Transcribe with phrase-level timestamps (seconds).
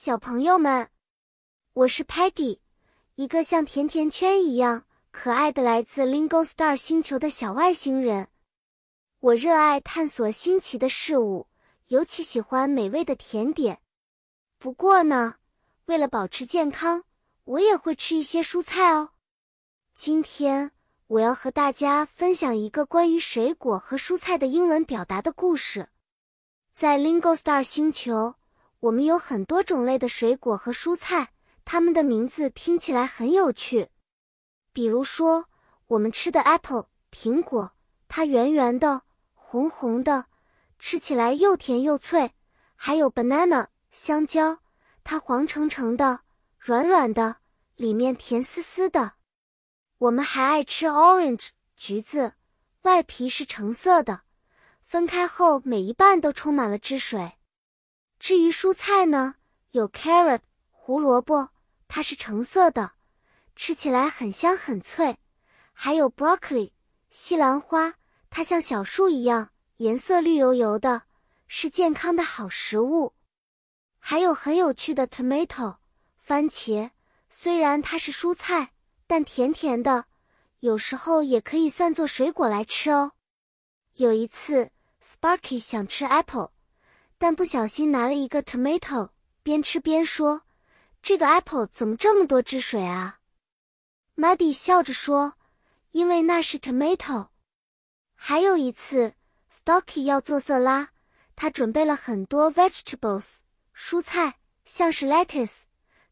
[0.00, 0.90] 小朋友们，
[1.72, 2.60] 我是 Patty，
[3.16, 8.28] 一个像甜甜圈一样可爱的来自 Lingo Star 星球的小外星人。
[9.18, 11.48] 我热爱探索新奇的事物，
[11.88, 13.80] 尤其喜欢美味的甜点。
[14.56, 15.34] 不过呢，
[15.86, 17.02] 为了保持健康，
[17.42, 19.10] 我也会吃一些蔬菜哦。
[19.94, 20.70] 今天
[21.08, 25.88] 我要和大家分享一个关于水果和蔬菜的英文表达的故事。
[26.72, 28.36] 在 Lingo Star 星球。
[28.80, 31.32] 我们有很多种类的水果和蔬菜，
[31.64, 33.88] 它们的名字听起来很有趣。
[34.72, 35.46] 比如说，
[35.88, 37.72] 我们吃的 apple 苹果，
[38.06, 39.02] 它圆圆的、
[39.34, 40.26] 红红的，
[40.78, 42.30] 吃起来又甜又脆；
[42.76, 44.58] 还有 banana 香蕉，
[45.02, 46.20] 它黄澄澄的、
[46.56, 47.38] 软软的，
[47.74, 49.14] 里面甜丝丝的。
[49.98, 52.34] 我们还爱吃 orange 橘子，
[52.82, 54.20] 外皮是橙色的，
[54.84, 57.37] 分开后每一半都充满了汁水。
[58.18, 59.36] 至于蔬菜呢，
[59.70, 60.40] 有 carrot
[60.70, 61.50] 胡萝卜，
[61.86, 62.92] 它是橙色的，
[63.54, 65.16] 吃起来很香很脆；
[65.72, 66.72] 还有 broccoli
[67.10, 67.94] 西兰花，
[68.28, 71.02] 它像小树一样，颜色绿油油的，
[71.46, 73.14] 是健康的好食物。
[74.00, 75.76] 还有很有趣的 tomato
[76.18, 76.90] 番茄，
[77.30, 78.72] 虽然它是蔬菜，
[79.06, 80.06] 但甜甜的，
[80.60, 83.12] 有时候也可以算作水果来吃哦。
[83.94, 84.70] 有一次
[85.02, 86.50] ，Sparky 想吃 apple。
[87.18, 89.10] 但不小心拿了一个 tomato，
[89.42, 90.42] 边吃边说
[91.02, 93.18] ：“这个 apple 怎么这么多汁水啊
[94.16, 95.34] ？”Muddy 笑着说
[95.90, 97.28] ：“因为那是 tomato。”
[98.14, 99.14] 还有一次
[99.52, 100.90] ，Stocky 要做色拉，
[101.34, 103.38] 他准备了很多 vegetables
[103.74, 105.62] 蔬菜，像是 lettuce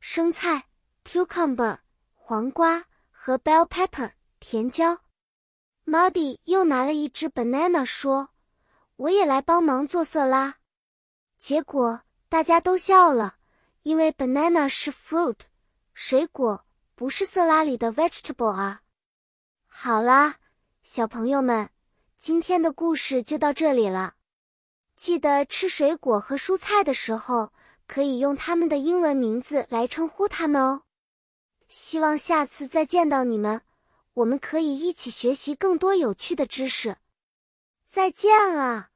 [0.00, 0.66] 生菜、
[1.04, 1.78] cucumber
[2.14, 4.98] 黄瓜和 bell pepper 甜椒。
[5.84, 8.30] Muddy 又拿了一只 banana，说
[8.96, 10.56] ：“我也来帮忙做色拉。”
[11.38, 13.36] 结果大家都笑了，
[13.82, 15.40] 因为 banana 是 fruit
[15.94, 18.82] 水果，不是色拉里的 vegetable 啊。
[19.66, 20.36] 好啦，
[20.82, 21.70] 小朋友们，
[22.18, 24.14] 今天的故事就到这里了。
[24.96, 27.52] 记得吃水果和蔬菜的时候，
[27.86, 30.84] 可以用它们的英文名字来称呼它们哦。
[31.68, 33.60] 希望下次再见到你们，
[34.14, 36.96] 我们可以一起学习更多有趣的知识。
[37.86, 38.88] 再见了。